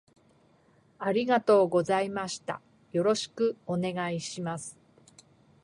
[0.97, 2.59] ありがとうございました
[2.91, 4.75] よろしくお願いします